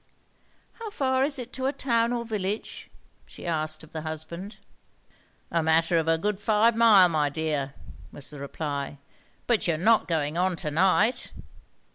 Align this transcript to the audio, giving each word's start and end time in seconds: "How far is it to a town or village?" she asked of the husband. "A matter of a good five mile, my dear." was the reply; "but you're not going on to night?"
"How 0.79 0.89
far 0.89 1.23
is 1.23 1.37
it 1.37 1.53
to 1.53 1.67
a 1.67 1.71
town 1.71 2.11
or 2.11 2.25
village?" 2.25 2.89
she 3.27 3.45
asked 3.45 3.83
of 3.83 3.91
the 3.91 4.01
husband. 4.01 4.57
"A 5.51 5.61
matter 5.61 5.99
of 5.99 6.07
a 6.07 6.17
good 6.17 6.39
five 6.39 6.75
mile, 6.75 7.07
my 7.07 7.29
dear." 7.29 7.75
was 8.11 8.31
the 8.31 8.39
reply; 8.39 8.97
"but 9.45 9.67
you're 9.67 9.77
not 9.77 10.07
going 10.07 10.39
on 10.39 10.55
to 10.55 10.71
night?" 10.71 11.31